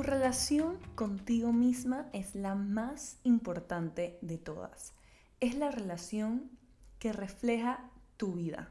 relación 0.00 0.78
contigo 0.94 1.52
misma 1.52 2.08
es 2.14 2.34
la 2.34 2.54
más 2.54 3.18
importante 3.24 4.16
de 4.22 4.38
todas. 4.38 4.94
Es 5.40 5.54
la 5.54 5.70
relación 5.70 6.50
que 6.98 7.12
refleja 7.12 7.90
tu 8.16 8.32
vida, 8.32 8.70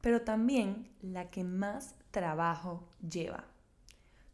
pero 0.00 0.22
también 0.22 0.88
la 1.02 1.28
que 1.28 1.44
más 1.44 1.96
trabajo 2.12 2.88
lleva. 3.06 3.44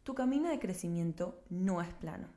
Tu 0.03 0.15
camino 0.15 0.47
de 0.47 0.59
crecimiento 0.59 1.43
no 1.49 1.81
es 1.81 1.91
plano. 1.95 2.27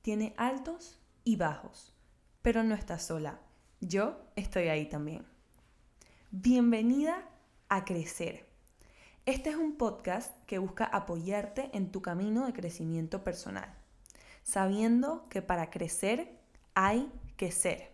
Tiene 0.00 0.32
altos 0.38 0.98
y 1.24 1.36
bajos, 1.36 1.92
pero 2.40 2.62
no 2.62 2.74
estás 2.74 3.02
sola. 3.02 3.40
Yo 3.80 4.18
estoy 4.36 4.68
ahí 4.68 4.88
también. 4.88 5.26
Bienvenida 6.30 7.28
a 7.68 7.84
Crecer 7.84 8.46
este 9.26 9.50
es 9.50 9.56
un 9.56 9.76
podcast 9.76 10.32
que 10.46 10.58
busca 10.58 10.84
apoyarte 10.84 11.68
en 11.72 11.90
tu 11.90 12.00
camino 12.00 12.46
de 12.46 12.52
crecimiento 12.52 13.24
personal, 13.24 13.74
sabiendo 14.44 15.28
que 15.28 15.42
para 15.42 15.68
crecer 15.68 16.38
hay 16.74 17.10
que 17.36 17.50
ser. 17.50 17.90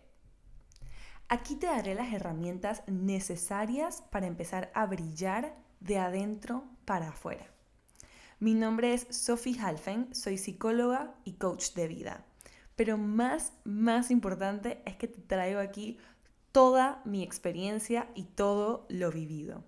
Aquí 1.29 1.55
te 1.55 1.65
daré 1.65 1.95
las 1.95 2.13
herramientas 2.13 2.83
necesarias 2.85 4.03
para 4.11 4.27
empezar 4.27 4.71
a 4.75 4.85
brillar 4.85 5.55
de 5.79 5.97
adentro 5.97 6.65
para 6.85 7.09
afuera. 7.09 7.47
Mi 8.39 8.53
nombre 8.53 8.93
es 8.93 9.07
Sophie 9.09 9.59
Halfen, 9.59 10.13
soy 10.13 10.37
psicóloga 10.37 11.15
y 11.23 11.33
coach 11.33 11.73
de 11.73 11.87
vida. 11.87 12.25
Pero 12.75 12.99
más, 12.99 13.53
más 13.63 14.11
importante 14.11 14.83
es 14.85 14.97
que 14.97 15.07
te 15.07 15.21
traigo 15.21 15.59
aquí 15.59 15.97
toda 16.51 17.01
mi 17.05 17.23
experiencia 17.23 18.07
y 18.13 18.25
todo 18.25 18.85
lo 18.87 19.11
vivido. 19.11 19.63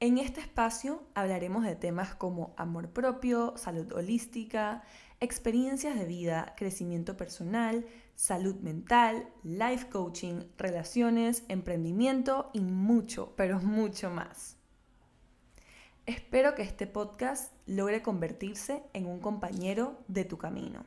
En 0.00 0.18
este 0.18 0.40
espacio 0.40 1.02
hablaremos 1.14 1.64
de 1.64 1.74
temas 1.74 2.14
como 2.14 2.54
amor 2.56 2.90
propio, 2.90 3.56
salud 3.56 3.92
holística, 3.92 4.84
experiencias 5.18 5.98
de 5.98 6.04
vida, 6.04 6.54
crecimiento 6.56 7.16
personal, 7.16 7.84
salud 8.14 8.54
mental, 8.60 9.28
life 9.42 9.88
coaching, 9.88 10.44
relaciones, 10.56 11.42
emprendimiento 11.48 12.48
y 12.52 12.60
mucho, 12.60 13.34
pero 13.34 13.58
mucho 13.58 14.08
más. 14.08 14.56
Espero 16.06 16.54
que 16.54 16.62
este 16.62 16.86
podcast 16.86 17.52
logre 17.66 18.00
convertirse 18.00 18.84
en 18.92 19.04
un 19.06 19.18
compañero 19.18 19.98
de 20.06 20.24
tu 20.24 20.38
camino 20.38 20.86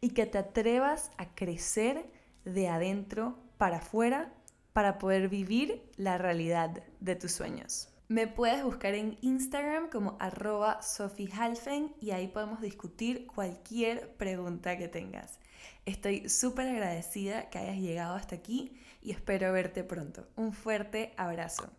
y 0.00 0.10
que 0.10 0.24
te 0.24 0.38
atrevas 0.38 1.10
a 1.18 1.34
crecer 1.34 2.10
de 2.46 2.68
adentro 2.68 3.36
para 3.58 3.76
afuera 3.76 4.32
para 4.72 4.96
poder 4.96 5.28
vivir 5.28 5.82
la 5.98 6.16
realidad 6.16 6.82
de 7.00 7.14
tus 7.14 7.32
sueños. 7.32 7.90
Me 8.10 8.26
puedes 8.26 8.64
buscar 8.64 8.94
en 8.94 9.18
Instagram 9.20 9.90
como 9.90 10.16
arroba 10.18 10.80
sofiehalfen 10.80 11.94
y 12.00 12.12
ahí 12.12 12.28
podemos 12.28 12.62
discutir 12.62 13.26
cualquier 13.26 14.14
pregunta 14.16 14.78
que 14.78 14.88
tengas. 14.88 15.38
Estoy 15.84 16.26
súper 16.30 16.68
agradecida 16.68 17.50
que 17.50 17.58
hayas 17.58 17.76
llegado 17.76 18.14
hasta 18.14 18.36
aquí 18.36 18.72
y 19.02 19.10
espero 19.10 19.52
verte 19.52 19.84
pronto. 19.84 20.26
Un 20.36 20.54
fuerte 20.54 21.12
abrazo. 21.18 21.70